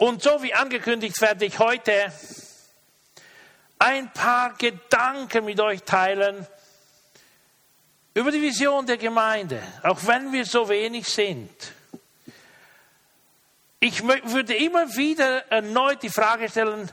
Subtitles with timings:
[0.00, 2.10] Und so wie angekündigt werde ich heute
[3.78, 6.46] ein paar Gedanken mit euch teilen
[8.14, 11.50] über die Vision der Gemeinde, auch wenn wir so wenig sind.
[13.78, 16.90] Ich würde immer wieder erneut die Frage stellen,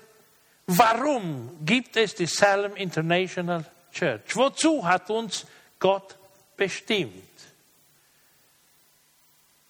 [0.66, 3.64] warum gibt es die Salem International
[3.94, 4.36] Church?
[4.36, 5.46] Wozu hat uns
[5.80, 6.18] Gott
[6.58, 7.32] bestimmt?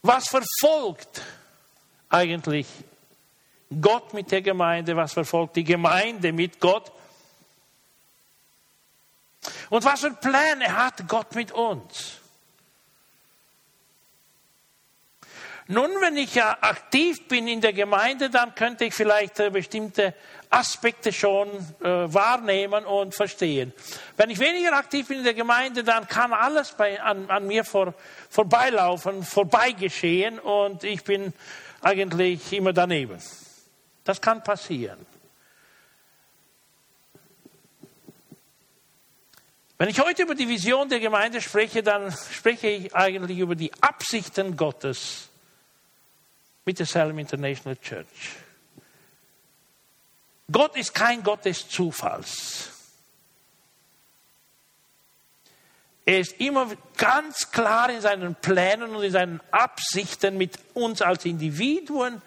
[0.01, 1.21] Was verfolgt
[2.09, 2.65] eigentlich
[3.81, 4.95] Gott mit der Gemeinde?
[4.95, 6.91] Was verfolgt die Gemeinde mit Gott?
[9.69, 12.19] Und was für Pläne hat Gott mit uns?
[15.69, 20.13] Nun, wenn ich ja aktiv bin in der Gemeinde, dann könnte ich vielleicht äh, bestimmte
[20.49, 21.49] Aspekte schon
[21.81, 23.73] äh, wahrnehmen und verstehen.
[24.15, 27.65] Wenn ich weniger aktiv bin in der Gemeinde, dann kann alles bei, an, an mir
[27.65, 27.93] vor,
[28.29, 31.33] vorbeilaufen, vorbeigeschehen und ich bin
[31.81, 33.19] eigentlich immer daneben.
[34.07, 35.05] Das kann passieren.
[39.77, 43.73] Wenn ich heute über die Vision der Gemeinde spreche, dann spreche ich eigentlich über die
[43.83, 45.27] Absichten Gottes
[46.63, 48.37] mit der Salem International Church.
[50.49, 52.69] Gott ist kein Gott des Zufalls.
[56.05, 61.25] Er ist immer ganz klar in seinen Plänen und in seinen Absichten mit uns als
[61.25, 62.21] Individuen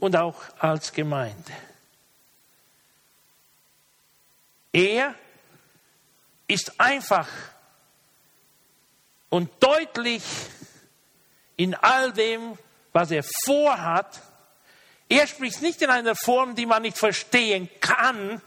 [0.00, 1.52] und auch als Gemeinde.
[4.72, 5.14] Er
[6.46, 7.28] ist einfach
[9.28, 10.22] und deutlich
[11.56, 12.56] in all dem,
[12.92, 14.22] was er vorhat.
[15.08, 18.40] Er spricht nicht in einer Form, die man nicht verstehen kann.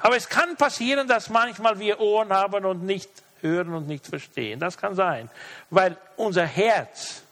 [0.00, 4.60] Aber es kann passieren, dass manchmal wir Ohren haben und nicht hören und nicht verstehen.
[4.60, 5.30] Das kann sein,
[5.70, 7.22] weil unser Herz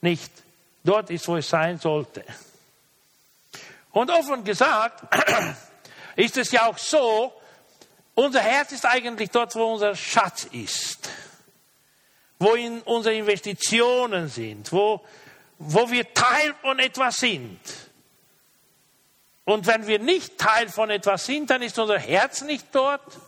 [0.00, 0.32] nicht
[0.88, 2.24] dort ist, wo es sein sollte.
[3.92, 5.02] Und offen gesagt
[6.16, 7.32] ist es ja auch so,
[8.14, 11.10] unser Herz ist eigentlich dort, wo unser Schatz ist,
[12.38, 15.04] wo in unsere Investitionen sind, wo,
[15.58, 17.60] wo wir Teil von etwas sind.
[19.44, 23.18] Und wenn wir nicht Teil von etwas sind, dann ist unser Herz nicht dort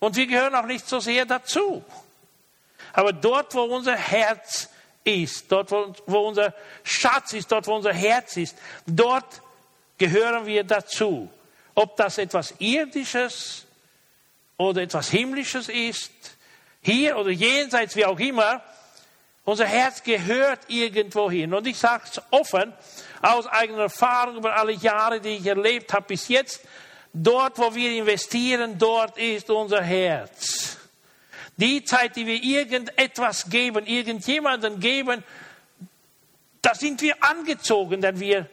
[0.00, 1.84] und wir gehören auch nicht so sehr dazu.
[2.92, 4.68] Aber dort, wo unser Herz
[5.04, 8.56] ist, dort, wo, unser Schatz ist, dort, wo unser Herz ist,
[8.86, 9.42] dort
[9.98, 11.30] gehören wir dazu.
[11.74, 13.66] Ob das etwas Irdisches
[14.56, 16.12] oder etwas Himmlisches ist,
[16.80, 18.62] hier oder jenseits, wie auch immer,
[19.44, 21.52] unser Herz gehört irgendwo hin.
[21.52, 22.72] Und ich sage es offen,
[23.20, 26.60] aus eigener Erfahrung über alle Jahre, die ich erlebt habe bis jetzt,
[27.12, 30.78] dort, wo wir investieren, dort ist unser Herz.
[31.56, 35.22] Die Zeit, die wir irgendetwas geben, irgendjemanden geben,
[36.62, 38.48] da sind wir angezogen, denn wir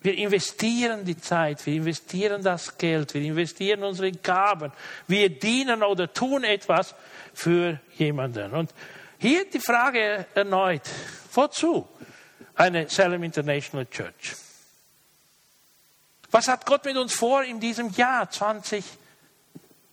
[0.00, 4.72] wir investieren die Zeit, wir investieren das Geld, wir investieren unsere Gaben,
[5.08, 6.94] wir dienen oder tun etwas
[7.34, 8.52] für jemanden.
[8.52, 8.72] Und
[9.18, 10.82] hier die Frage erneut,
[11.32, 11.88] wozu
[12.54, 14.36] eine Salem International Church?
[16.30, 18.30] Was hat Gott mit uns vor in diesem Jahr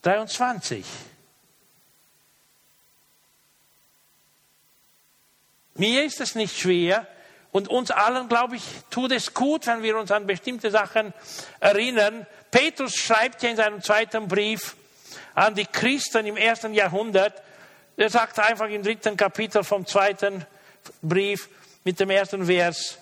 [0.05, 0.85] 2023?
[5.73, 7.07] Mir ist es nicht schwer,
[7.51, 11.13] und uns allen, glaube ich, tut es gut, wenn wir uns an bestimmte Sachen
[11.61, 12.27] erinnern.
[12.51, 14.75] Petrus schreibt ja in seinem zweiten Brief
[15.35, 17.41] an die Christen im ersten Jahrhundert,
[17.95, 20.45] er sagt einfach im dritten Kapitel vom zweiten
[21.01, 21.47] Brief
[21.85, 22.97] mit dem ersten Vers,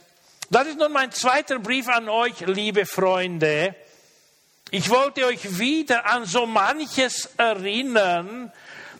[0.51, 3.75] das ist nun mein zweiter Brief an euch, liebe Freunde.
[4.75, 8.51] Ich wollte euch wieder an so manches erinnern,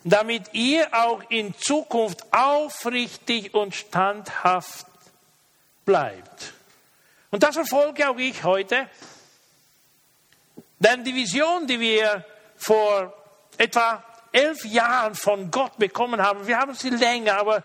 [0.03, 4.85] damit ihr auch in Zukunft aufrichtig und standhaft
[5.83, 6.53] bleibt.
[7.31, 8.87] Und das verfolge auch ich heute.
[10.77, 12.23] Denn die Vision, die wir
[12.55, 13.11] vor
[13.57, 17.63] etwa elf Jahren von Gott bekommen haben, wir haben sie länger, aber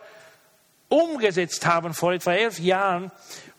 [0.88, 3.10] umgesetzt haben vor etwa elf Jahren,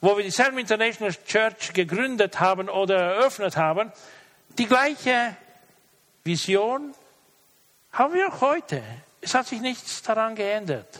[0.02, 3.92] wo wir die Salem International Church gegründet haben oder eröffnet haben,
[4.60, 5.36] die gleiche
[6.24, 6.94] Vision
[7.94, 8.84] haben wir auch heute.
[9.22, 11.00] Es hat sich nichts daran geändert.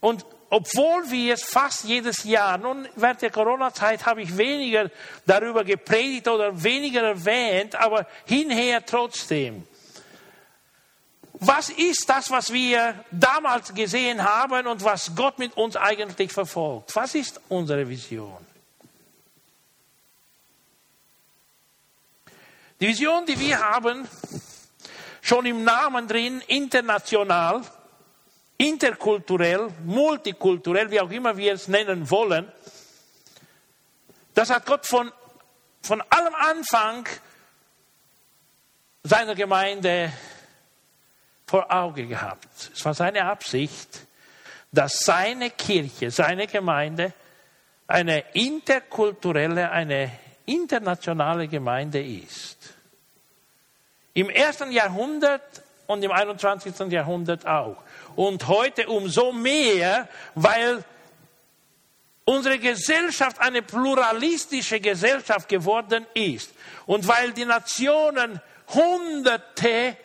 [0.00, 4.90] Und obwohl wir es fast jedes Jahr, nun während der Corona-Zeit habe ich weniger
[5.26, 9.66] darüber gepredigt oder weniger erwähnt, aber hinher trotzdem.
[11.34, 16.94] Was ist das, was wir damals gesehen haben und was Gott mit uns eigentlich verfolgt?
[16.94, 18.51] Was ist unsere Vision?
[22.82, 24.08] Die Vision, die wir haben,
[25.20, 27.62] schon im Namen drin, international,
[28.58, 32.50] interkulturell, multikulturell, wie auch immer wir es nennen wollen.
[34.34, 35.12] Das hat Gott von,
[35.80, 37.08] von allem Anfang
[39.04, 40.12] seiner Gemeinde
[41.46, 42.72] vor Auge gehabt.
[42.74, 44.08] Es war seine Absicht,
[44.72, 47.12] dass seine Kirche, seine Gemeinde
[47.86, 50.10] eine interkulturelle, eine
[50.46, 52.61] internationale Gemeinde ist.
[54.14, 56.92] Im ersten Jahrhundert und im 21.
[56.92, 57.76] Jahrhundert auch.
[58.14, 60.84] Und heute umso mehr, weil
[62.24, 66.52] unsere Gesellschaft eine pluralistische Gesellschaft geworden ist
[66.86, 69.96] und weil die Nationen Hunderte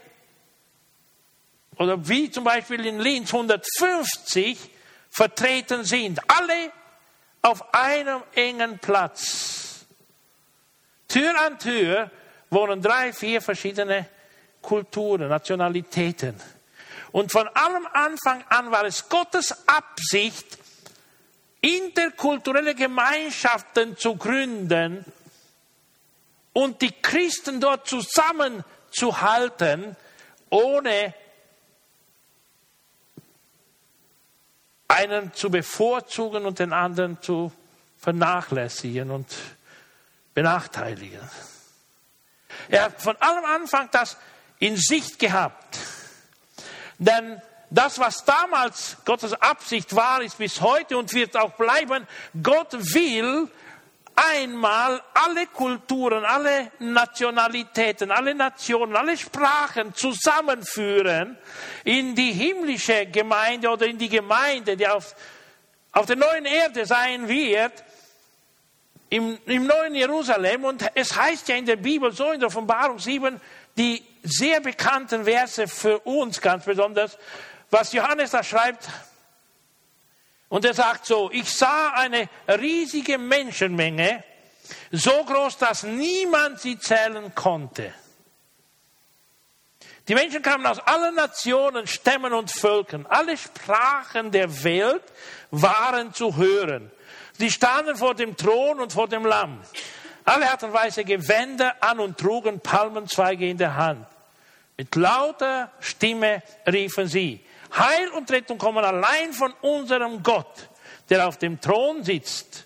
[1.77, 4.57] oder wie zum Beispiel in Linz 150
[5.09, 6.71] vertreten sind, alle
[7.41, 9.85] auf einem engen Platz.
[11.07, 12.11] Tür an Tür
[12.49, 14.07] wohnen drei, vier verschiedene
[14.61, 16.35] Kulturen, Nationalitäten.
[17.11, 20.57] Und von allem Anfang an war es Gottes Absicht,
[21.61, 25.05] interkulturelle Gemeinschaften zu gründen
[26.53, 29.95] und die Christen dort zusammenzuhalten,
[30.49, 31.13] ohne
[34.87, 37.51] einen zu bevorzugen und den anderen zu
[37.97, 39.27] vernachlässigen und
[40.33, 41.21] benachteiligen.
[42.69, 44.17] Er hat von allem Anfang das
[44.59, 45.77] in Sicht gehabt.
[46.97, 52.07] Denn das, was damals Gottes Absicht war, ist bis heute und wird auch bleiben.
[52.41, 53.49] Gott will
[54.15, 61.37] einmal alle Kulturen, alle Nationalitäten, alle Nationen, alle Sprachen zusammenführen
[61.83, 65.15] in die himmlische Gemeinde oder in die Gemeinde, die auf,
[65.91, 67.83] auf der neuen Erde sein wird,
[69.09, 70.65] im, im neuen Jerusalem.
[70.65, 73.39] Und es heißt ja in der Bibel, so in der Offenbarung 7,
[73.77, 77.17] die sehr bekannten Verse für uns ganz besonders,
[77.69, 78.87] was Johannes da schreibt,
[80.49, 84.23] und er sagt so, ich sah eine riesige Menschenmenge,
[84.91, 87.93] so groß, dass niemand sie zählen konnte.
[90.07, 93.05] Die Menschen kamen aus allen Nationen, Stämmen und Völkern.
[93.07, 95.03] Alle Sprachen der Welt
[95.51, 96.91] waren zu hören.
[97.37, 99.61] Sie standen vor dem Thron und vor dem Lamm.
[100.25, 104.05] Alle hatten weiße Gewänder an und trugen Palmenzweige in der Hand.
[104.75, 107.43] Mit lauter Stimme riefen sie,
[107.75, 110.69] Heil und Rettung kommen allein von unserem Gott,
[111.09, 112.65] der auf dem Thron sitzt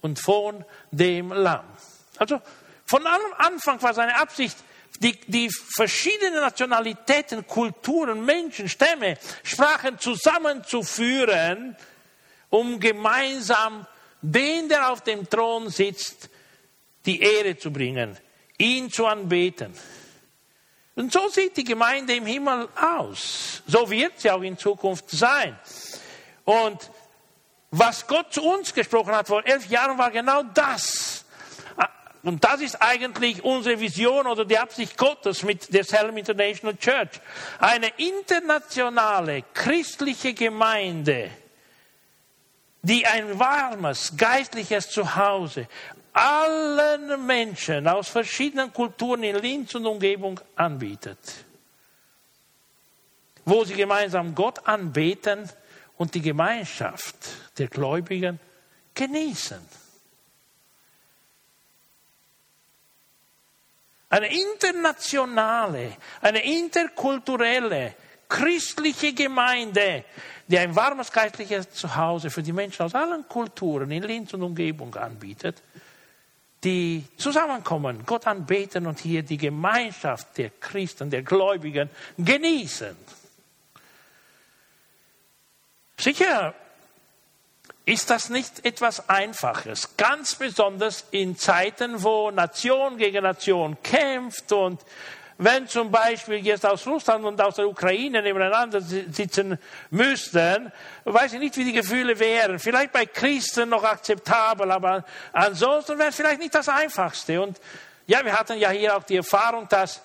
[0.00, 1.64] und von dem Lamm.
[2.18, 2.40] Also
[2.84, 4.56] von allem Anfang war seine Absicht,
[5.00, 11.76] die, die verschiedenen Nationalitäten, Kulturen, Menschen, Stämme, Sprachen zusammenzuführen,
[12.48, 13.86] um gemeinsam
[14.22, 16.28] den, der auf dem Thron sitzt,
[17.04, 18.16] die Ehre zu bringen,
[18.58, 19.72] ihn zu anbeten.
[20.96, 23.62] Und so sieht die Gemeinde im Himmel aus.
[23.66, 25.58] So wird sie auch in Zukunft sein.
[26.44, 26.90] Und
[27.70, 31.24] was Gott zu uns gesprochen hat vor elf Jahren, war genau das.
[32.22, 37.20] Und das ist eigentlich unsere Vision oder die Absicht Gottes mit der Salem International Church.
[37.60, 41.30] Eine internationale christliche Gemeinde,
[42.86, 45.66] die ein warmes, geistliches Zuhause,
[46.12, 51.18] allen Menschen aus verschiedenen Kulturen in Linz und Umgebung anbietet.
[53.44, 55.50] Wo sie gemeinsam Gott anbeten
[55.96, 57.16] und die Gemeinschaft
[57.58, 58.38] der Gläubigen
[58.94, 59.60] genießen.
[64.08, 67.94] Eine internationale, eine interkulturelle,
[68.28, 70.04] christliche Gemeinde,
[70.48, 74.94] die ein warmes geistliches Zuhause für die Menschen aus allen Kulturen in Linz und Umgebung
[74.94, 75.62] anbietet
[76.66, 82.96] die zusammenkommen, Gott anbeten und hier die Gemeinschaft der Christen, der Gläubigen genießen.
[85.96, 86.54] Sicher
[87.84, 94.80] ist das nicht etwas Einfaches, ganz besonders in Zeiten, wo Nation gegen Nation kämpft und
[95.38, 99.58] wenn zum Beispiel jetzt aus Russland und aus der Ukraine nebeneinander sitzen
[99.90, 100.72] müssten,
[101.04, 102.58] weiß ich nicht, wie die Gefühle wären.
[102.58, 107.42] Vielleicht bei Christen noch akzeptabel, aber ansonsten wäre es vielleicht nicht das Einfachste.
[107.42, 107.60] Und
[108.06, 110.00] ja, wir hatten ja hier auch die Erfahrung, dass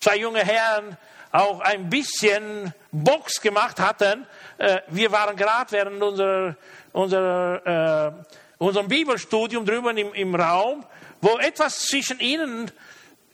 [0.00, 0.98] zwei junge Herren
[1.32, 4.26] auch ein bisschen Box gemacht hatten.
[4.58, 6.56] Äh, wir waren gerade während unserer,
[6.92, 10.84] unserer, äh, unserem Bibelstudium drüben im, im Raum,
[11.20, 12.70] wo etwas zwischen ihnen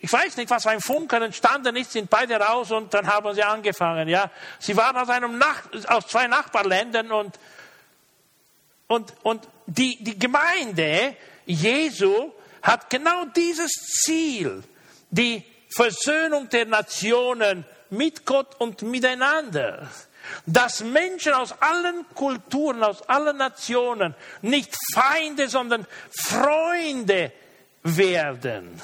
[0.06, 3.34] ich weiß nicht, was für ein Funken entstanden ist, sind beide raus und dann haben
[3.34, 4.08] sie angefangen.
[4.08, 7.36] Ja, sie waren aus einem Nach aus zwei Nachbarländern und
[8.86, 12.30] und und die die Gemeinde Jesu
[12.62, 14.62] hat genau dieses Ziel,
[15.10, 19.90] die Versöhnung der Nationen mit Gott und miteinander.
[20.44, 27.32] Dass Menschen aus allen Kulturen, aus allen Nationen nicht Feinde, sondern Freunde
[27.82, 28.80] werden.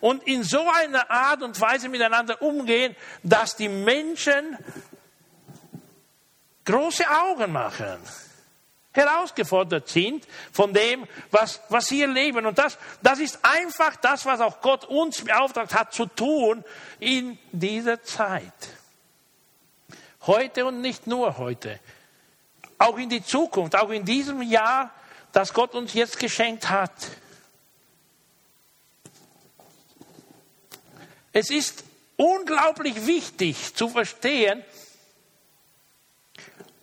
[0.00, 4.56] Und in so einer Art und Weise miteinander umgehen, dass die Menschen
[6.64, 7.98] große Augen machen
[8.96, 12.46] herausgefordert sind von dem, was, was sie erleben.
[12.46, 16.64] Und das, das ist einfach das, was auch Gott uns beauftragt hat zu tun
[16.98, 18.52] in dieser Zeit.
[20.26, 21.78] Heute und nicht nur heute.
[22.78, 24.90] Auch in die Zukunft, auch in diesem Jahr,
[25.32, 26.90] das Gott uns jetzt geschenkt hat.
[31.36, 31.84] Es ist
[32.16, 34.64] unglaublich wichtig zu verstehen,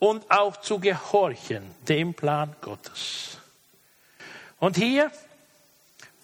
[0.04, 3.38] und auch zu gehorchen dem Plan Gottes.
[4.60, 5.10] Und hier,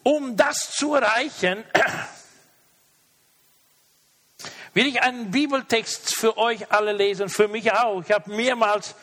[0.03, 1.63] um das zu erreichen,
[4.73, 8.01] will ich einen Bibeltext für euch alle lesen, für mich auch.
[8.01, 8.95] Ich habe mehrmals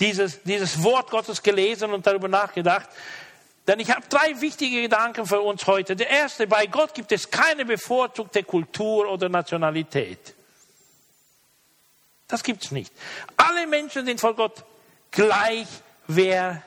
[0.00, 2.88] dieses, dieses Wort Gottes gelesen und darüber nachgedacht.
[3.66, 5.96] Denn ich habe drei wichtige Gedanken für uns heute.
[5.96, 10.34] Der erste, bei Gott gibt es keine bevorzugte Kultur oder Nationalität.
[12.28, 12.92] Das gibt es nicht.
[13.36, 14.64] Alle Menschen sind vor Gott
[15.10, 16.62] gleichwertig.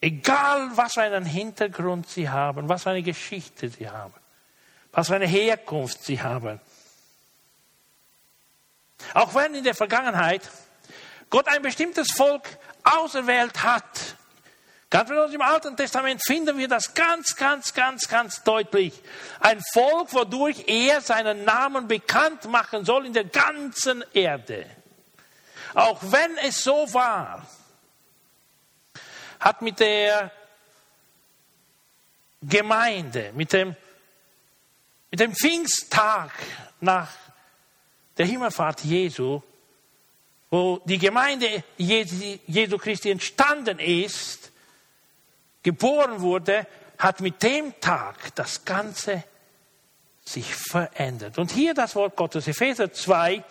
[0.00, 4.14] Egal, was für einen Hintergrund sie haben, was für eine Geschichte sie haben,
[4.92, 6.58] was für eine Herkunft sie haben.
[9.12, 10.48] Auch wenn in der Vergangenheit
[11.28, 12.44] Gott ein bestimmtes Volk
[12.82, 14.16] auserwählt hat,
[14.90, 19.00] Ganz besonders im Alten Testament finden wir das ganz, ganz, ganz, ganz deutlich.
[19.38, 24.66] Ein Volk, wodurch er seinen Namen bekannt machen soll in der ganzen Erde.
[25.74, 27.46] Auch wenn es so war,
[29.38, 30.32] hat mit der
[32.42, 33.76] Gemeinde, mit dem,
[35.08, 36.32] mit dem Pfingsttag
[36.80, 37.08] nach
[38.18, 39.40] der Himmelfahrt Jesu,
[40.50, 44.49] wo die Gemeinde Jesu Christi entstanden ist,
[45.62, 46.66] geboren wurde,
[46.98, 49.24] hat mit dem Tag das Ganze
[50.24, 51.38] sich verändert.
[51.38, 53.42] Und hier das Wort Gottes, Epheser 2,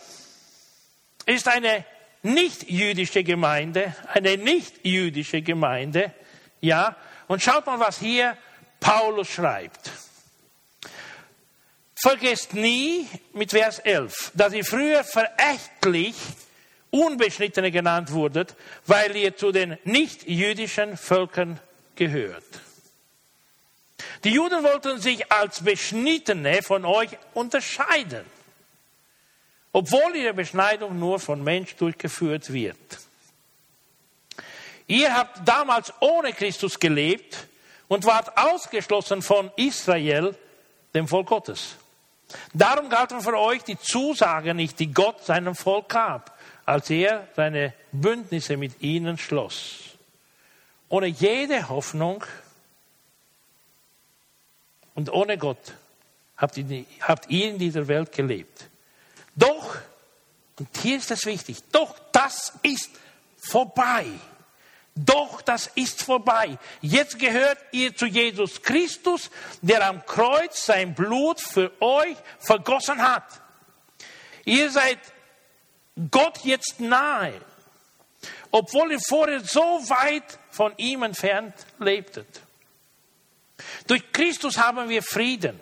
[1.25, 1.85] ist eine
[2.21, 6.13] nicht-jüdische Gemeinde, eine nicht-jüdische Gemeinde,
[6.61, 6.95] ja.
[7.27, 8.37] Und schaut mal, was hier
[8.79, 9.91] Paulus schreibt.
[12.01, 16.15] Vergesst nie mit Vers 11, dass ihr früher verächtlich
[16.91, 18.55] Unbeschnittene genannt wurdet,
[18.87, 21.59] weil ihr zu den nicht-jüdischen Völkern
[21.99, 22.43] gehört.
[24.23, 28.25] Die Juden wollten sich als Beschnittene von euch unterscheiden,
[29.71, 32.77] obwohl ihre Beschneidung nur von Mensch durchgeführt wird.
[34.87, 37.47] Ihr habt damals ohne Christus gelebt
[37.87, 40.35] und wart ausgeschlossen von Israel,
[40.95, 41.75] dem Volk Gottes.
[42.53, 47.73] Darum galten für euch die Zusagen nicht, die Gott seinem Volk gab, als er seine
[47.91, 49.88] Bündnisse mit ihnen schloss
[50.89, 52.23] ohne jede Hoffnung
[54.95, 55.73] und ohne Gott
[56.35, 58.65] habt ihr, habt ihr in dieser Welt gelebt.
[59.35, 59.77] Doch,
[60.57, 62.89] und hier ist es wichtig, doch das ist
[63.37, 64.05] vorbei.
[64.95, 66.57] Doch das ist vorbei.
[66.81, 69.29] Jetzt gehört ihr zu Jesus Christus,
[69.61, 73.23] der am Kreuz sein Blut für euch vergossen hat.
[74.43, 74.99] Ihr seid
[76.11, 77.39] Gott jetzt nahe
[78.51, 82.41] obwohl ihr vorher so weit von ihm entfernt lebtet.
[83.87, 85.59] Durch Christus haben wir Frieden.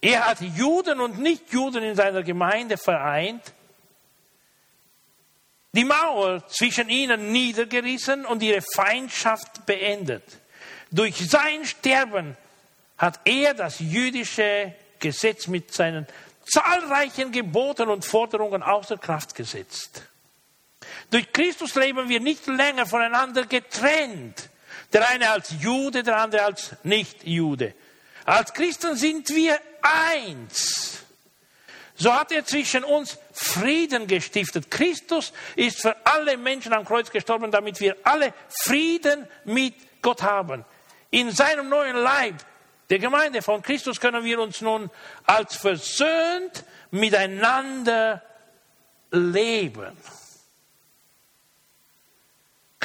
[0.00, 3.42] Er hat Juden und Nichtjuden in seiner Gemeinde vereint,
[5.72, 10.24] die Mauer zwischen ihnen niedergerissen und ihre Feindschaft beendet.
[10.90, 12.36] Durch sein Sterben
[12.96, 16.06] hat er das jüdische Gesetz mit seinen
[16.46, 20.02] zahlreichen Geboten und Forderungen außer Kraft gesetzt.
[21.10, 24.50] Durch Christus leben wir nicht länger voneinander getrennt.
[24.92, 27.74] Der eine als Jude, der andere als Nicht-Jude.
[28.24, 31.04] Als Christen sind wir eins.
[31.94, 34.70] So hat er zwischen uns Frieden gestiftet.
[34.70, 40.64] Christus ist für alle Menschen am Kreuz gestorben, damit wir alle Frieden mit Gott haben.
[41.10, 42.34] In seinem neuen Leib,
[42.90, 44.90] der Gemeinde von Christus, können wir uns nun
[45.24, 48.22] als versöhnt miteinander
[49.10, 49.96] leben.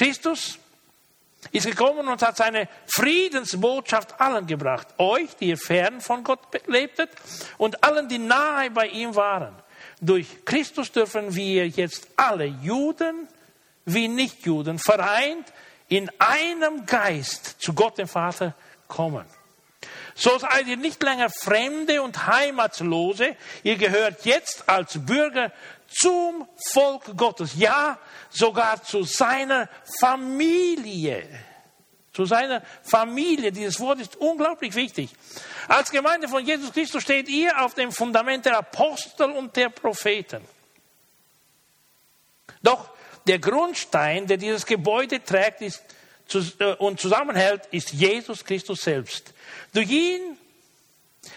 [0.01, 0.57] Christus
[1.51, 4.87] ist gekommen und hat seine Friedensbotschaft allen gebracht.
[4.97, 7.11] Euch, die ihr fern von Gott lebtet
[7.59, 9.53] und allen, die nahe bei ihm waren.
[9.99, 13.27] Durch Christus dürfen wir jetzt alle Juden
[13.85, 15.53] wie Nichtjuden vereint
[15.87, 18.55] in einem Geist zu Gott dem Vater
[18.87, 19.27] kommen.
[20.15, 23.35] So seid ihr nicht länger Fremde und Heimatslose.
[23.63, 25.51] Ihr gehört jetzt als Bürger
[25.87, 27.51] zum Volk Gottes.
[27.55, 27.99] Ja,
[28.29, 31.27] sogar zu seiner Familie.
[32.13, 33.51] Zu seiner Familie.
[33.51, 35.09] Dieses Wort ist unglaublich wichtig.
[35.67, 40.45] Als Gemeinde von Jesus Christus steht ihr auf dem Fundament der Apostel und der Propheten.
[42.61, 42.89] Doch
[43.27, 45.83] der Grundstein, der dieses Gebäude trägt ist,
[46.59, 49.33] äh, und zusammenhält, ist Jesus Christus selbst.
[49.73, 50.37] Durch ihn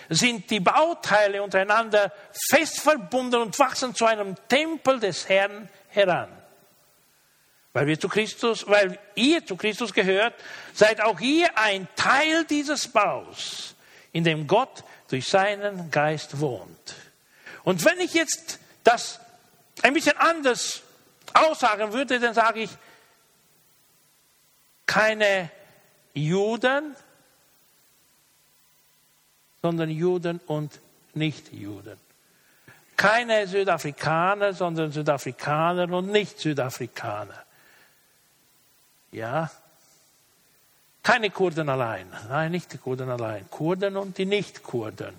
[0.09, 2.13] sind die Bauteile untereinander
[2.49, 6.29] fest verbunden und wachsen zu einem Tempel des Herrn heran.
[7.73, 10.35] Weil wir zu Christus, weil ihr zu Christus gehört,
[10.75, 13.75] seid auch ihr ein Teil dieses Baus,
[14.13, 16.95] in dem Gott durch seinen Geist wohnt.
[17.65, 19.19] Und wenn ich jetzt das
[19.83, 20.83] ein bisschen anders
[21.33, 22.71] aussagen würde, dann sage ich,
[24.87, 25.51] keine
[26.13, 26.95] Juden,
[29.65, 30.79] sondern Juden und
[31.15, 31.97] Nicht-Juden.
[32.99, 37.43] Keine Südafrikaner, sondern Südafrikaner und Nicht-Südafrikaner.
[39.11, 39.51] Ja?
[41.03, 42.07] Keine Kurden allein.
[42.29, 43.49] Nein, nicht die Kurden allein.
[43.49, 45.19] Kurden und die Nicht-Kurden.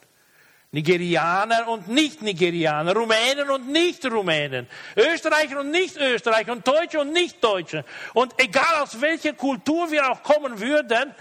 [0.70, 7.84] Nigerianer und Nicht-Nigerianer, Rumänen und Nicht-Rumänen, Österreicher und Nicht-Österreicher und Deutsche und Nicht-Deutsche.
[8.14, 11.16] Und egal aus welcher Kultur wir auch kommen würden,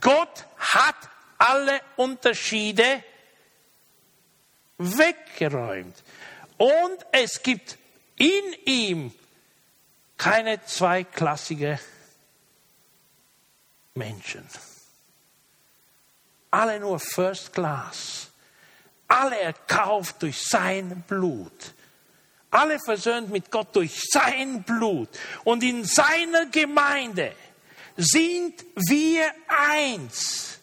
[0.00, 0.96] Gott hat
[1.40, 3.02] alle Unterschiede
[4.78, 6.02] weggeräumt.
[6.56, 7.76] Und es gibt
[8.16, 9.14] in ihm
[10.16, 11.80] keine zweiklassige
[13.94, 14.46] Menschen.
[16.50, 18.30] Alle nur First Class
[19.10, 21.74] alle erkauft durch sein Blut.
[22.52, 25.08] Alle versöhnt mit Gott durch sein Blut.
[25.42, 27.32] Und in seiner Gemeinde
[27.96, 30.59] sind wir eins.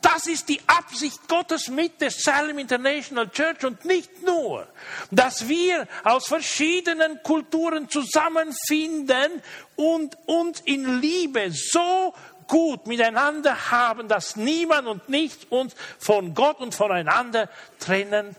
[0.00, 4.68] Das ist die Absicht Gottes mit der Salem International Church und nicht nur,
[5.10, 9.42] dass wir aus verschiedenen Kulturen zusammenfinden
[9.76, 12.14] und uns in Liebe so
[12.46, 17.48] gut miteinander haben, dass niemand und nichts uns von Gott und voneinander
[17.78, 18.36] trennen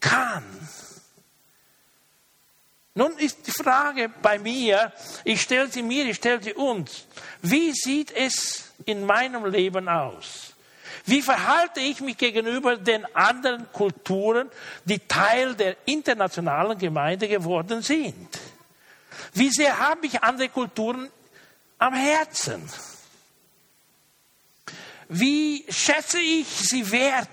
[0.00, 0.44] kann.
[2.94, 4.92] Nun ist die Frage bei mir,
[5.24, 7.06] ich stelle sie mir, ich stelle sie uns,
[7.40, 10.54] wie sieht es in meinem Leben aus?
[11.04, 14.48] Wie verhalte ich mich gegenüber den anderen Kulturen,
[14.84, 18.28] die Teil der internationalen Gemeinde geworden sind?
[19.32, 21.10] Wie sehr habe ich andere Kulturen
[21.82, 22.70] am Herzen.
[25.08, 27.28] Wie schätze ich sie wert?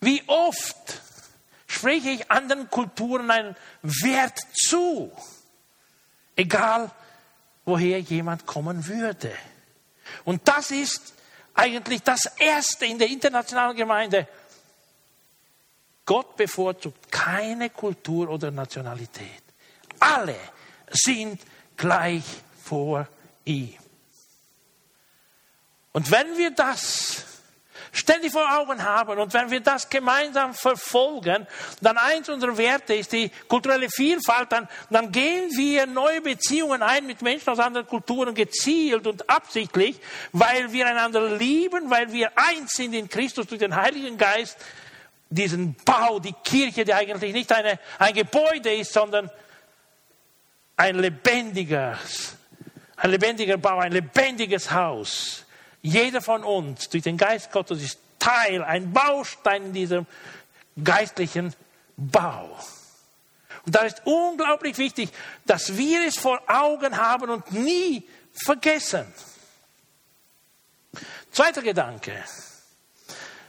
[0.00, 1.00] Wie oft
[1.68, 5.12] spreche ich anderen Kulturen einen Wert zu?
[6.34, 6.90] Egal,
[7.70, 9.32] woher jemand kommen würde.
[10.24, 11.14] Und das ist
[11.54, 14.26] eigentlich das Erste in der internationalen Gemeinde.
[16.04, 19.42] Gott bevorzugt keine Kultur oder Nationalität.
[20.00, 20.34] Alle
[20.90, 21.40] sind
[21.76, 22.24] gleich
[22.64, 23.06] vor
[23.44, 23.78] ihm.
[25.92, 27.24] Und wenn wir das
[27.92, 31.46] ständig vor Augen haben und wenn wir das gemeinsam verfolgen,
[31.80, 37.06] dann eins unserer Werte ist die kulturelle Vielfalt, dann, dann gehen wir neue Beziehungen ein
[37.06, 40.00] mit Menschen aus anderen Kulturen gezielt und absichtlich,
[40.32, 44.56] weil wir einander lieben, weil wir eins sind in Christus durch den Heiligen Geist,
[45.28, 49.30] diesen Bau, die Kirche, die eigentlich nicht eine, ein Gebäude ist, sondern
[50.76, 52.36] ein lebendiges,
[52.96, 55.46] ein lebendiger Bau, ein lebendiges Haus.
[55.82, 60.06] Jeder von uns durch den Geist Gottes ist Teil, ein Baustein in diesem
[60.82, 61.54] geistlichen
[61.96, 62.56] Bau.
[63.64, 65.10] Und da ist unglaublich wichtig,
[65.46, 69.06] dass wir es vor Augen haben und nie vergessen.
[71.30, 72.12] Zweiter Gedanke.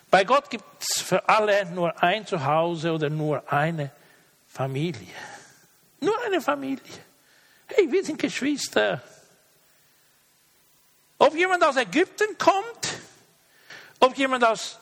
[0.09, 3.91] Bei Gott gibt es für alle nur ein Zuhause oder nur eine
[4.47, 5.15] Familie.
[6.01, 6.81] Nur eine Familie.
[7.67, 9.01] Hey, wir sind Geschwister.
[11.21, 12.97] Ob jemand aus Ägypten kommt,
[13.99, 14.79] ob jemand aus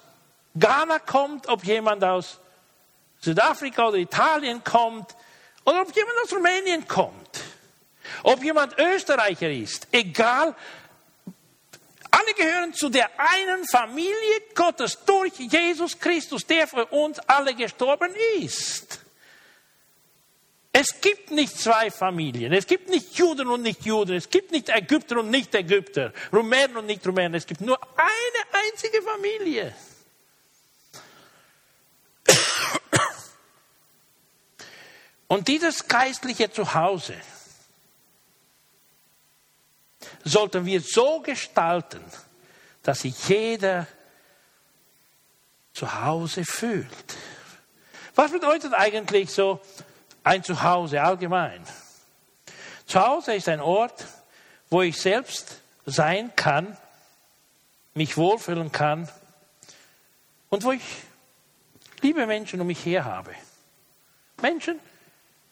[0.56, 2.40] Ghana kommt, ob jemand aus
[3.20, 5.14] Südafrika oder Italien kommt,
[5.66, 7.44] oder ob jemand aus Rumänien kommt,
[8.24, 10.56] ob jemand Österreicher ist, egal,
[12.10, 18.16] alle gehören zu der einen Familie Gottes durch Jesus Christus, der für uns alle gestorben
[18.38, 19.02] ist.
[20.80, 22.54] Es gibt nicht zwei Familien.
[22.54, 24.16] Es gibt nicht Juden und nicht Juden.
[24.16, 26.14] Es gibt nicht Ägypter und nicht Ägypter.
[26.32, 27.34] Rumänen und nicht Rumänen.
[27.36, 29.76] Es gibt nur eine einzige Familie.
[35.28, 37.16] Und dieses geistliche Zuhause
[40.24, 42.06] sollten wir so gestalten,
[42.84, 43.86] dass sich jeder
[45.74, 46.88] zu Hause fühlt.
[48.16, 49.60] Was bedeutet eigentlich so
[50.24, 51.64] ein Zuhause allgemein?
[52.86, 54.06] Zuhause ist ein Ort,
[54.70, 56.78] wo ich selbst sein kann,
[57.94, 59.10] mich wohlfühlen kann
[60.50, 60.84] und wo ich
[62.02, 63.34] liebe Menschen um mich her habe.
[64.42, 64.80] Menschen,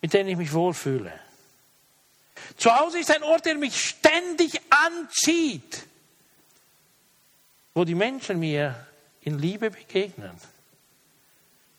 [0.01, 1.11] mit denen ich mich wohlfühle.
[2.57, 5.85] Zu Hause ist ein Ort, der mich ständig anzieht,
[7.73, 8.87] wo die Menschen mir
[9.21, 10.39] in Liebe begegnen.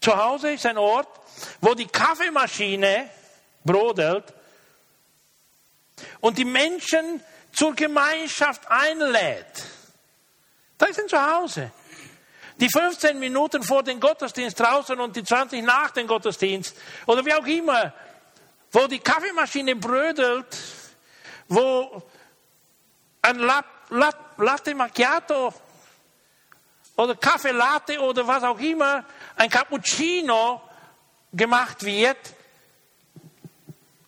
[0.01, 1.09] Zu Hause ist ein Ort,
[1.61, 3.11] wo die Kaffeemaschine
[3.65, 4.25] brodelt
[6.21, 9.65] und die Menschen zur Gemeinschaft einlädt.
[10.77, 11.73] Da ist ein Zuhause.
[12.61, 17.35] Die 15 Minuten vor dem Gottesdienst draußen und die 20 nach dem Gottesdienst oder wie
[17.35, 17.93] auch immer,
[18.73, 20.57] wo die Kaffeemaschine brödelt,
[21.49, 22.03] wo
[23.23, 25.55] ein Latte Macchiato
[26.97, 29.05] oder Kaffee Latte oder was auch immer,
[29.39, 30.61] ein Cappuccino
[31.33, 32.19] gemacht wird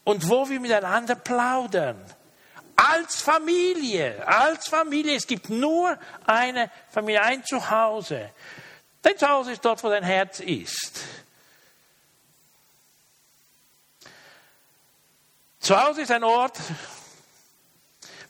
[0.05, 2.05] und wo wir miteinander plaudern.
[2.75, 5.14] Als Familie, als Familie.
[5.14, 8.31] Es gibt nur eine Familie, ein Zuhause.
[9.03, 11.01] Dein Zuhause ist dort, wo dein Herz ist.
[15.61, 16.59] Zuhause ist ein Ort,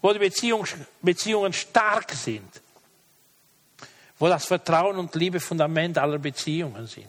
[0.02, 0.66] wo die Beziehung,
[1.00, 2.59] Beziehungen stark sind,
[4.20, 7.06] wo das Vertrauen und Liebe Fundament aller Beziehungen sind.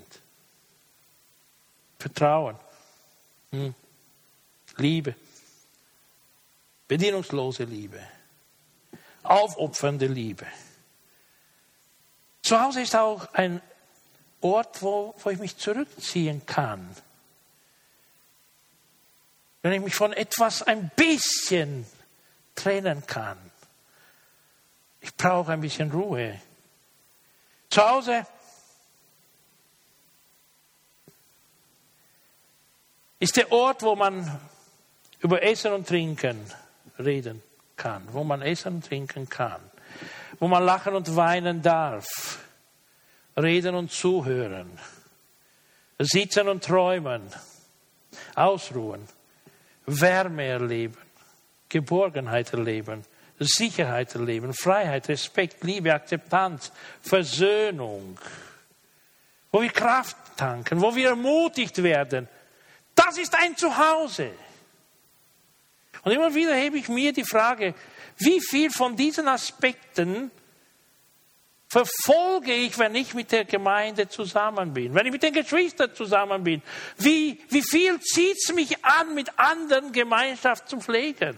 [2.00, 2.56] Vertrauen,
[3.52, 3.76] hm.
[4.78, 5.13] Liebe.
[6.88, 8.00] Bedienungslose Liebe.
[9.24, 10.47] Aufopfernde Liebe.
[12.41, 13.62] Zu Hause ist auch ein
[14.39, 16.95] Ort, wo, wo ich mich zurückziehen kann.
[19.62, 21.86] Wenn ich mich von etwas ein bisschen
[22.56, 23.38] trennen kann.
[25.02, 26.41] Ich brauche ein bisschen Ruhe.
[27.71, 28.27] Zu Hause?
[33.17, 34.41] Ist der Ort, wo man
[35.21, 36.38] über Essen und Trinken
[36.99, 37.41] reden
[37.77, 39.62] kann, wo man essen und trinken kann,
[40.39, 42.39] wo man lachen und weinen darf,
[43.38, 44.77] reden und zuhören,
[45.97, 47.23] sitzen und träumen,
[48.36, 49.07] ausruhen,
[49.86, 50.97] Wärme erleben,
[51.69, 53.05] Geborgenheit erleben,
[53.45, 58.19] Sicherheit erleben, Freiheit, Respekt, Liebe, Akzeptanz, Versöhnung,
[59.51, 62.27] wo wir Kraft tanken, wo wir ermutigt werden.
[62.95, 64.32] Das ist ein Zuhause.
[66.04, 67.73] Und immer wieder hebe ich mir die Frage,
[68.17, 70.32] wie viel von diesen Aspekten
[71.67, 76.43] verfolge ich, wenn ich mit der Gemeinde zusammen bin, wenn ich mit den Geschwistern zusammen
[76.43, 76.62] bin?
[76.97, 81.38] Wie, wie viel zieht es mich an, mit anderen Gemeinschaft zu pflegen?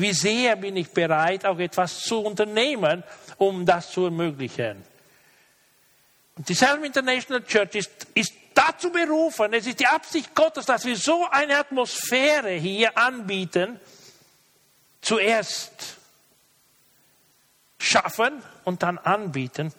[0.00, 3.02] Wie sehr bin ich bereit, auch etwas zu unternehmen,
[3.36, 4.82] um das zu ermöglichen?
[6.36, 10.86] Und die Selm International Church ist, ist dazu berufen, es ist die Absicht Gottes, dass
[10.86, 13.78] wir so eine Atmosphäre hier anbieten,
[15.02, 15.98] zuerst
[17.78, 19.72] schaffen und dann anbieten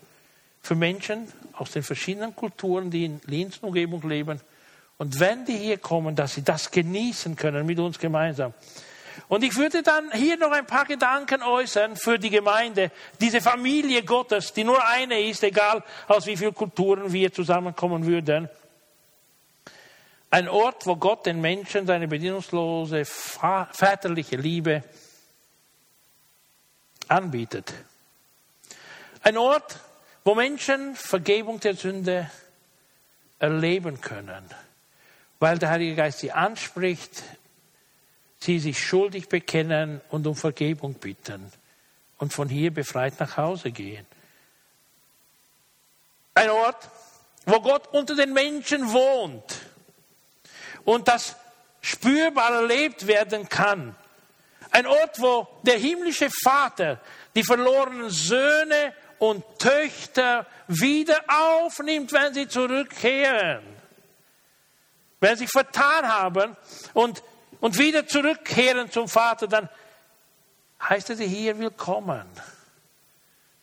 [0.61, 4.39] für Menschen aus den verschiedenen Kulturen, die in Linz Umgebung leben.
[4.97, 8.53] Und wenn die hier kommen, dass sie das genießen können mit uns gemeinsam.
[9.31, 12.91] Und ich würde dann hier noch ein paar Gedanken äußern für die Gemeinde,
[13.21, 18.49] diese Familie Gottes, die nur eine ist, egal aus wie vielen Kulturen wir zusammenkommen würden.
[20.31, 24.83] Ein Ort, wo Gott den Menschen seine bedienungslose väterliche Liebe
[27.07, 27.73] anbietet.
[29.23, 29.79] Ein Ort,
[30.25, 32.29] wo Menschen Vergebung der Sünde
[33.39, 34.43] erleben können,
[35.39, 37.23] weil der Heilige Geist sie anspricht,
[38.41, 41.51] sie sich schuldig bekennen und um Vergebung bitten
[42.17, 44.05] und von hier befreit nach Hause gehen.
[46.33, 46.89] Ein Ort,
[47.45, 49.61] wo Gott unter den Menschen wohnt
[50.85, 51.35] und das
[51.81, 53.95] spürbar erlebt werden kann.
[54.71, 56.99] Ein Ort, wo der himmlische Vater
[57.35, 63.63] die verlorenen Söhne und Töchter wieder aufnimmt, wenn sie zurückkehren.
[65.19, 66.57] Wenn sie vertan haben
[66.93, 67.21] und,
[67.61, 69.69] und wieder zurückkehren zum Vater, dann
[70.81, 72.25] heißt er sie hier willkommen.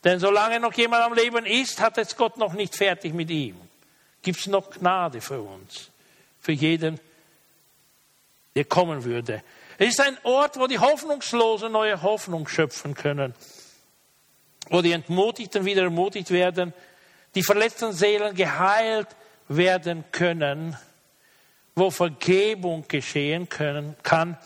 [0.04, 3.56] Denn solange noch jemand am Leben ist, hat es Gott noch nicht fertig mit ihm.
[4.22, 5.90] Gibt es noch Gnade für uns,
[6.40, 6.98] für jeden,
[8.54, 9.42] der kommen würde.
[9.78, 13.34] Es ist ein Ort, wo die Hoffnungslosen neue Hoffnung schöpfen können,
[14.70, 16.72] wo die Entmutigten wieder ermutigt werden,
[17.34, 19.08] die verletzten Seelen geheilt
[19.48, 20.76] werden können,
[21.78, 24.36] wo Vergebung geschehen können, kann,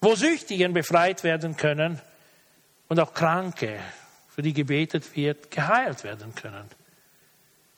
[0.00, 2.00] wo Süchtigen befreit werden können,
[2.88, 3.80] und auch Kranke,
[4.28, 6.68] für die gebetet wird, geheilt werden können.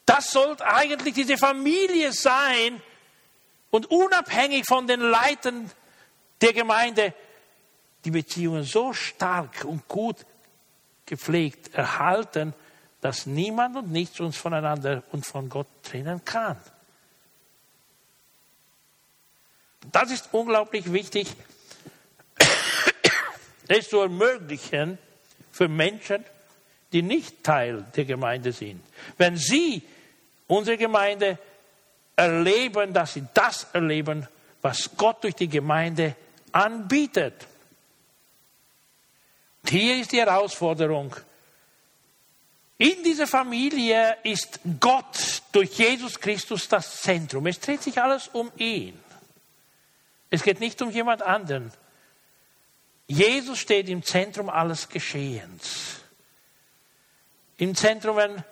[0.05, 2.81] Das sollte eigentlich diese Familie sein
[3.71, 5.71] und unabhängig von den Leitern
[6.41, 7.15] der Gemeinde
[8.05, 10.25] die Beziehungen so stark und gut
[11.07, 12.55] gepflegt erhalten,
[13.01, 16.57] dass niemand und nichts uns voneinander und von Gott trennen kann.
[19.93, 21.29] Das ist unglaublich wichtig,
[23.69, 24.99] es zu ermöglichen
[25.53, 26.25] für Menschen,
[26.93, 28.81] die nicht Teil der Gemeinde sind.
[29.17, 29.83] Wenn sie
[30.47, 31.39] unsere Gemeinde
[32.15, 34.27] erleben, dass sie das erleben,
[34.63, 36.17] was Gott durch die Gemeinde
[36.53, 37.47] anbietet.
[39.69, 41.15] Hier ist die Herausforderung.
[42.79, 47.47] In dieser Familie ist Gott durch Jesus Christus das Zentrum.
[47.47, 48.99] Es dreht sich alles um ihn.
[50.31, 51.73] Es geht nicht um jemand anderen.
[53.07, 56.01] Jesus steht im Zentrum alles Geschehens.
[57.59, 58.45] Im Zentrum, wenn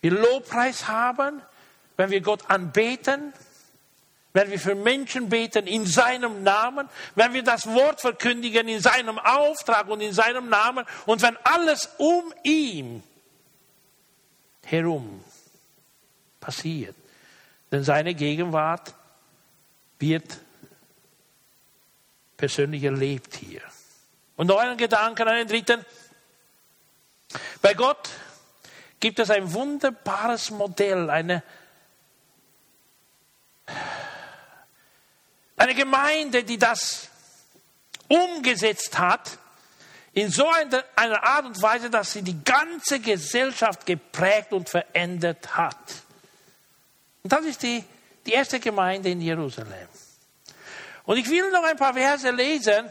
[0.00, 1.40] wir Lobpreis haben,
[1.96, 3.32] wenn wir Gott anbeten,
[4.32, 9.18] wenn wir für Menschen beten in seinem Namen, wenn wir das Wort verkündigen in seinem
[9.18, 13.02] Auftrag und in seinem Namen und wenn alles um ihn
[14.64, 15.24] herum
[16.38, 16.94] passiert.
[17.72, 18.94] Denn seine Gegenwart
[20.00, 20.38] wird
[22.36, 23.62] persönlich erlebt hier.
[24.36, 25.84] Und noch einen Gedanken, einen dritten.
[27.60, 28.08] Bei Gott
[28.98, 31.42] gibt es ein wunderbares Modell, eine,
[35.56, 37.08] eine Gemeinde, die das
[38.08, 39.38] umgesetzt hat,
[40.12, 40.48] in so
[40.96, 45.76] einer Art und Weise, dass sie die ganze Gesellschaft geprägt und verändert hat.
[47.22, 47.84] Und das ist die,
[48.30, 49.88] die erste Gemeinde in Jerusalem.
[51.04, 52.90] Und ich will noch ein paar Verse lesen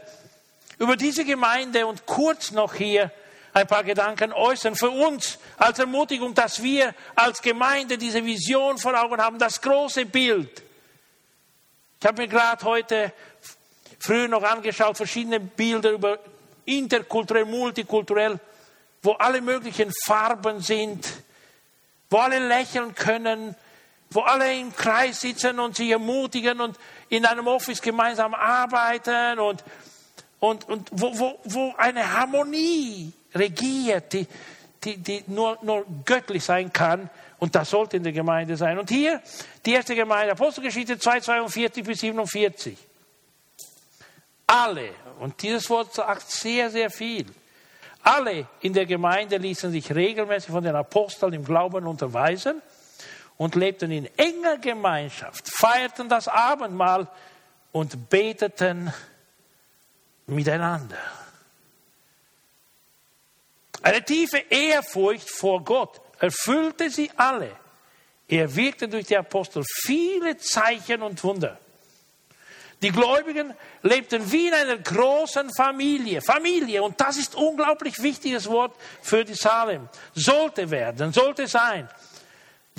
[0.77, 3.09] über diese Gemeinde und kurz noch hier
[3.53, 9.01] ein paar Gedanken äußern für uns als Ermutigung, dass wir als Gemeinde diese Vision vor
[9.01, 10.61] Augen haben, das große Bild.
[12.01, 13.13] Ich habe mir gerade heute
[13.97, 16.19] früh noch angeschaut, verschiedene Bilder über
[16.65, 18.39] interkulturell, multikulturell,
[19.01, 21.07] wo alle möglichen Farben sind,
[22.09, 23.55] wo alle lächeln können,
[24.11, 26.77] wo alle im Kreis sitzen und sich ermutigen und
[27.09, 29.63] in einem Office gemeinsam arbeiten und,
[30.39, 34.27] und, und wo, wo, wo eine Harmonie regiert, die,
[34.83, 37.09] die, die nur, nur göttlich sein kann.
[37.37, 38.77] Und das sollte in der Gemeinde sein.
[38.79, 39.21] Und hier
[39.65, 42.77] die erste Gemeinde, Apostelgeschichte 2, 42 bis 47.
[44.47, 47.27] Alle, und dieses Wort sagt sehr, sehr viel.
[48.01, 52.61] Alle in der Gemeinde ließen sich regelmäßig von den Aposteln im Glauben unterweisen
[53.39, 57.07] und lebten in enger Gemeinschaft, feierten das Abendmahl
[57.71, 58.93] und beteten
[60.27, 60.97] miteinander.
[63.81, 67.55] Eine tiefe Ehrfurcht vor Gott erfüllte sie alle.
[68.27, 71.57] Er wirkte durch die Apostel viele Zeichen und Wunder.
[72.81, 76.21] Die Gläubigen lebten wie in einer großen Familie.
[76.21, 79.87] Familie, und das ist unglaublich wichtiges Wort für die Salem.
[80.13, 81.87] Sollte werden, sollte sein.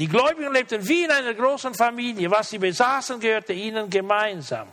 [0.01, 2.31] Die Gläubigen lebten wie in einer großen Familie.
[2.31, 4.67] Was sie besaßen, gehörte ihnen gemeinsam.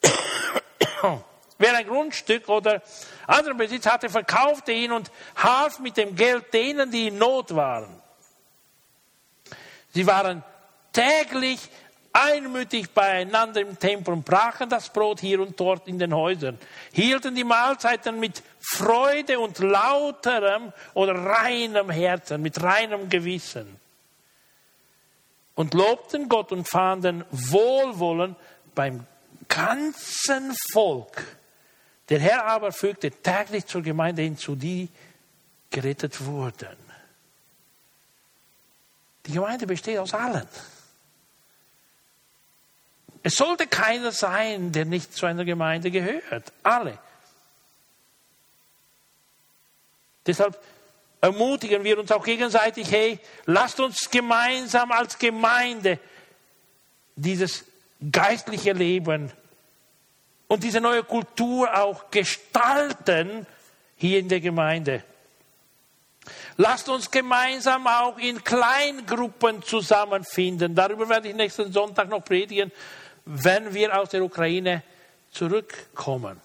[1.58, 2.80] Wer ein Grundstück oder
[3.26, 8.00] anderen Besitz hatte, verkaufte ihn und half mit dem Geld denen, die in Not waren.
[9.92, 10.44] Sie waren
[10.92, 11.68] täglich
[12.16, 16.58] einmütig beieinander im Tempel und brachen das Brot hier und dort in den Häusern,
[16.92, 23.78] hielten die Mahlzeiten mit Freude und lauterem oder reinem Herzen, mit reinem Gewissen
[25.54, 28.36] und lobten Gott und fanden Wohlwollen
[28.74, 29.06] beim
[29.48, 31.36] ganzen Volk.
[32.08, 34.88] Der Herr aber fügte täglich zur Gemeinde hinzu, die
[35.70, 36.76] gerettet wurden.
[39.26, 40.46] Die Gemeinde besteht aus allen.
[43.22, 46.52] Es sollte keiner sein, der nicht zu einer Gemeinde gehört.
[46.62, 46.98] Alle.
[50.26, 50.60] Deshalb
[51.20, 55.98] ermutigen wir uns auch gegenseitig, hey, lasst uns gemeinsam als Gemeinde
[57.14, 57.64] dieses
[58.12, 59.32] geistliche Leben
[60.48, 63.46] und diese neue Kultur auch gestalten
[63.96, 65.02] hier in der Gemeinde.
[66.56, 70.74] Lasst uns gemeinsam auch in Kleingruppen zusammenfinden.
[70.74, 72.72] Darüber werde ich nächsten Sonntag noch predigen
[73.26, 74.82] wenn wir aus der Ukraine
[75.30, 76.40] zurückkommen.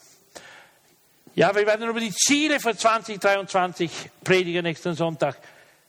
[1.35, 5.37] Ja, wir werden über die Ziele für 2023 predigen nächsten Sonntag.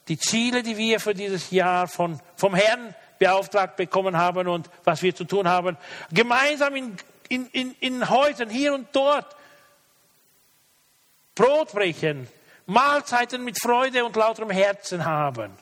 [0.07, 5.03] Die Ziele, die wir für dieses Jahr von, vom Herrn beauftragt bekommen haben und was
[5.03, 5.77] wir zu tun haben.
[6.13, 6.97] Gemeinsam in,
[7.29, 9.35] in, in, in Häusern hier und dort
[11.35, 12.29] Brot brechen,
[12.67, 15.53] Mahlzeiten mit Freude und lauterem Herzen haben.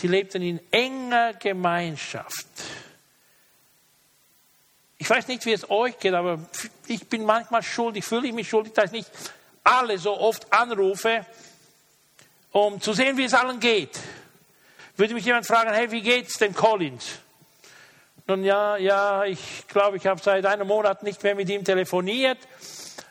[0.00, 2.46] Sie lebten in enger Gemeinschaft.
[4.96, 6.38] Ich weiß nicht, wie es euch geht, aber
[6.86, 9.10] ich bin manchmal schuldig, fühle ich mich schuldig, dass ich nicht
[9.62, 11.26] alle so oft anrufe,
[12.50, 13.98] um zu sehen, wie es allen geht.
[14.96, 17.18] Würde mich jemand fragen, hey, wie geht's denn Collins?
[18.26, 22.38] Nun ja, ja, ich glaube, ich habe seit einem Monat nicht mehr mit ihm telefoniert.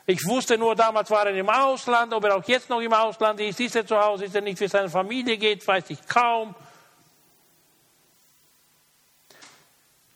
[0.07, 3.39] Ich wusste nur, damals war er im Ausland, ob er auch jetzt noch im Ausland
[3.41, 6.55] ist, ist er zu Hause, ist er nicht, wie seine Familie geht, weiß ich kaum.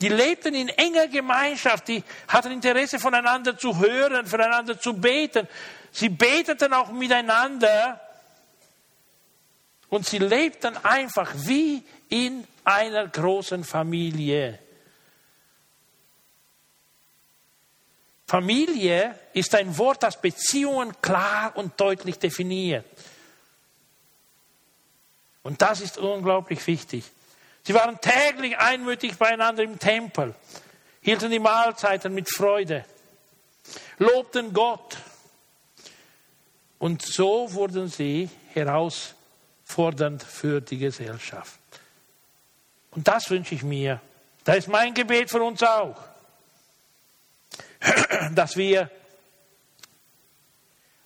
[0.02, 5.48] Die lebten in enger Gemeinschaft, die hatten Interesse voneinander zu hören, voneinander zu beten.
[5.92, 8.02] Sie beteten auch miteinander
[9.90, 14.60] und sie lebten einfach wie in einer großen Familie.
[18.28, 22.86] Familie ist ein Wort, das Beziehungen klar und deutlich definiert.
[25.44, 27.04] Und das ist unglaublich wichtig.
[27.66, 30.36] Sie waren täglich einmütig beieinander im Tempel,
[31.02, 32.86] hielten die Mahlzeiten mit Freude,
[33.98, 34.98] lobten Gott.
[36.80, 41.60] Und so wurden sie herausfordernd für die Gesellschaft.
[42.92, 44.02] Und das wünsche ich mir.
[44.44, 45.96] Das ist mein Gebet für uns auch
[48.36, 48.90] dass wir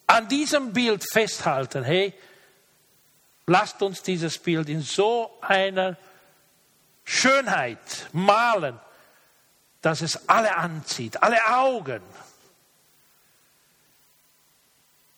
[0.08, 1.84] an diesem Bild festhalten.
[1.84, 2.14] Hey,
[3.46, 5.98] lasst uns dieses Bild in so einer
[7.10, 8.78] Schönheit malen,
[9.82, 12.02] dass es alle anzieht, alle Augen,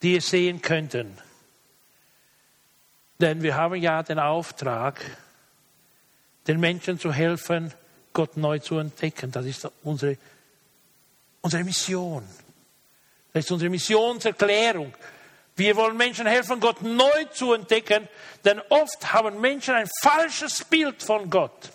[0.02, 1.18] die es sehen könnten.
[3.18, 5.00] Denn wir haben ja den Auftrag,
[6.46, 7.74] den Menschen zu helfen,
[8.12, 9.32] Gott neu zu entdecken.
[9.32, 10.16] Das ist unsere
[11.40, 12.24] unsere Mission.
[13.32, 14.94] Das ist unsere Missionserklärung.
[15.56, 18.08] Wir wollen Menschen helfen, Gott neu zu entdecken,
[18.44, 21.70] denn oft haben Menschen ein falsches Bild von Gott.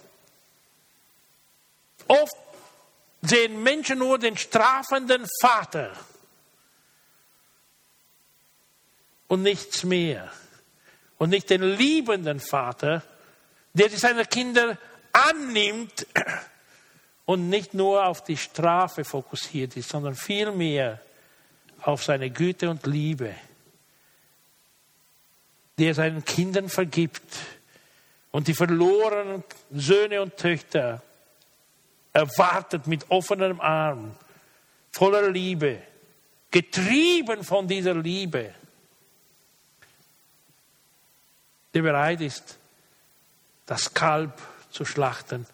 [2.07, 2.37] Oft
[3.21, 5.91] sehen Menschen nur den strafenden Vater
[9.27, 10.31] und nichts mehr.
[11.17, 13.01] Und nicht den liebenden Vater,
[13.73, 14.77] der seine Kinder
[15.11, 16.05] annimmt
[17.25, 20.99] und nicht nur auf die Strafe fokussiert ist, sondern vielmehr
[21.81, 23.33] auf seine Güte und Liebe,
[25.77, 27.37] die er seinen Kindern vergibt
[28.31, 31.01] und die verlorenen Söhne und Töchter
[32.15, 34.15] erwartet mit offenem Arm,
[34.93, 35.81] voller Liebe,
[36.49, 38.55] getrieben von dieser Liebe,
[41.73, 42.57] der bereit ist,
[43.65, 45.45] das Kalb zu schlachten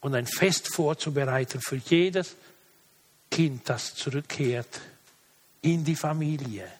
[0.00, 2.36] und ein Fest vorzubereiten für jedes
[3.30, 4.80] Kind, das zurückkehrt
[5.62, 6.70] in die Familie.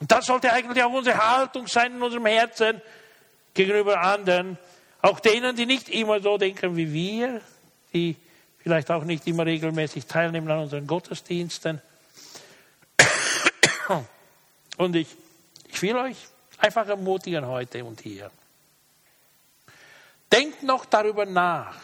[0.00, 2.80] Und das sollte eigentlich auch unsere Haltung sein in unserem Herzen
[3.52, 4.56] gegenüber anderen,
[5.02, 7.42] auch denen, die nicht immer so denken wie wir,
[7.94, 8.16] die
[8.58, 11.80] vielleicht auch nicht immer regelmäßig teilnehmen an unseren Gottesdiensten.
[14.76, 15.08] Und ich,
[15.68, 16.16] ich will euch
[16.58, 18.30] einfach ermutigen heute und hier.
[20.32, 21.76] Denkt noch darüber nach,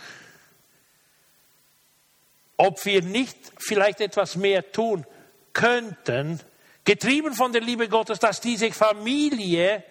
[2.56, 5.06] ob wir nicht vielleicht etwas mehr tun
[5.52, 6.40] könnten,
[6.84, 9.84] getrieben von der Liebe Gottes, dass diese Familie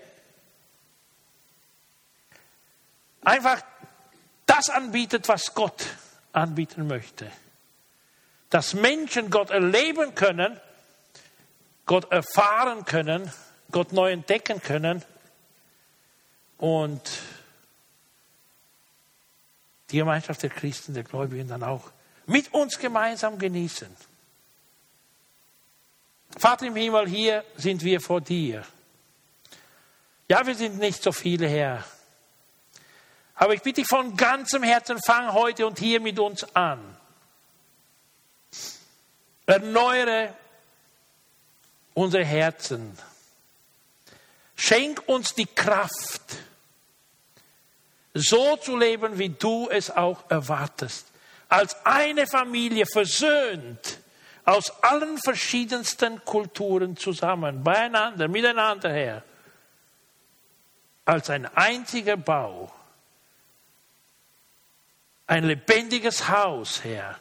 [3.21, 3.62] einfach
[4.45, 5.86] das anbietet, was Gott
[6.34, 7.32] anbieten möchte.
[8.50, 10.60] Dass Menschen Gott erleben können,
[11.86, 13.32] Gott erfahren können,
[13.72, 15.04] Gott neu entdecken können
[16.58, 17.02] und
[19.92, 21.92] die Gemeinschaft der Christen, der Gläubigen dann auch
[22.26, 23.89] mit uns gemeinsam genießen.
[26.38, 28.63] Vater im Himmel, hier sind wir vor dir.
[30.28, 31.84] Ja, wir sind nicht so viele, Herr.
[33.39, 36.80] Aber ich bitte dich von ganzem Herzen, fang heute und hier mit uns an.
[39.45, 40.36] Erneuere
[41.93, 42.97] unsere Herzen.
[44.55, 46.22] Schenk uns die Kraft,
[48.14, 51.09] so zu leben, wie du es auch erwartest
[51.49, 53.99] als eine Familie versöhnt
[54.45, 59.24] aus allen verschiedensten Kulturen zusammen, beieinander, miteinander her,
[61.05, 62.72] als ein einziger Bau,
[65.30, 67.19] ein lebendiges Haus, Herr,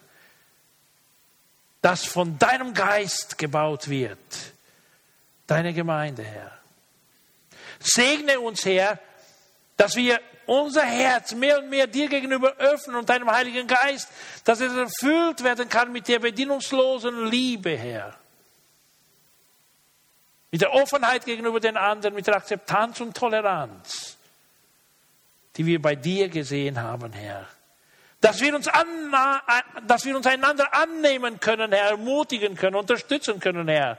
[1.82, 4.18] das von deinem Geist gebaut wird,
[5.46, 6.59] deine Gemeinde, Herr.
[7.78, 8.98] Segne uns, Herr,
[9.76, 14.09] dass wir unser Herz mehr und mehr dir gegenüber öffnen und deinem Heiligen Geist,
[14.42, 18.18] dass es erfüllt werden kann mit der bedienungslosen Liebe, Herr.
[20.50, 24.16] mit der Offenheit gegenüber den anderen, mit der Akzeptanz und Toleranz,
[25.56, 27.46] die wir bei dir gesehen haben, Herr.
[28.21, 29.43] Dass wir uns, anna
[29.87, 33.99] dass wir uns einander annehmen können, Herr, ermutigen können, unterstützen können, Herr.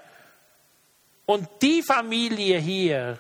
[1.26, 3.18] Und die Familie hier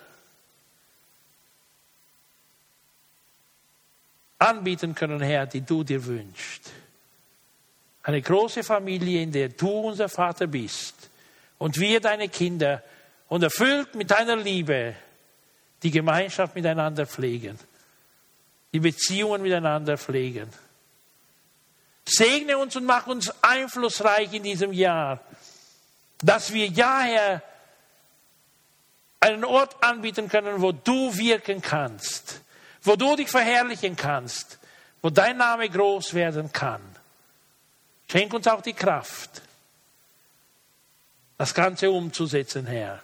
[4.39, 6.71] anbieten können, Herr, die du dir wünschst.
[8.03, 11.09] Eine große Familie, in der du unser Vater bist
[11.57, 12.81] und wir deine Kinder
[13.27, 14.95] und erfüllt mit deiner Liebe
[15.83, 17.59] die Gemeinschaft miteinander pflegen,
[18.73, 20.49] die Beziehungen miteinander pflegen.
[22.09, 25.19] Segne uns und mach uns einflussreich in diesem Jahr,
[26.21, 27.43] dass wir ja, Herr,
[29.19, 32.41] einen Ort anbieten können, wo du wirken kannst,
[32.81, 34.59] wo du dich verherrlichen kannst,
[35.01, 36.81] wo dein Name groß werden kann.
[38.09, 39.41] Schenk uns auch die Kraft,
[41.37, 43.03] das Ganze umzusetzen, Herr.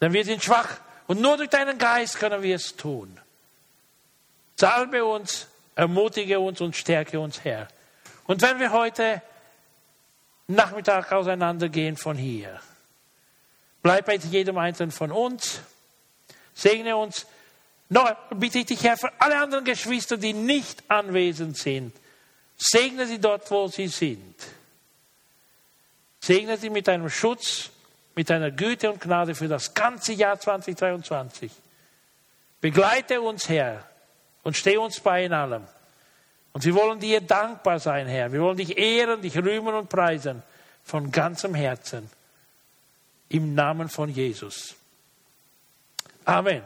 [0.00, 0.76] Denn wir sind schwach
[1.06, 3.18] und nur durch deinen Geist können wir es tun.
[4.56, 5.46] Salbe uns,
[5.80, 7.66] ermutige uns und stärke uns, Herr.
[8.26, 9.22] Und wenn wir heute
[10.46, 12.60] Nachmittag auseinandergehen von hier,
[13.82, 15.60] bleib bei jedem Einzelnen von uns,
[16.52, 17.26] segne uns.
[17.88, 21.96] Noch bitte ich dich, Herr, für alle anderen Geschwister, die nicht anwesend sind,
[22.58, 24.34] segne sie dort, wo sie sind.
[26.20, 27.70] Segne sie mit deinem Schutz
[28.14, 31.50] mit deiner Güte und Gnade für das ganze Jahr 2023.
[32.60, 33.89] Begleite uns, Herr,
[34.42, 35.64] und steh uns bei in allem.
[36.52, 38.32] Und wir wollen dir dankbar sein, Herr.
[38.32, 40.42] Wir wollen dich ehren, dich rühmen und preisen
[40.82, 42.10] von ganzem Herzen.
[43.28, 44.74] Im Namen von Jesus.
[46.24, 46.62] Amen.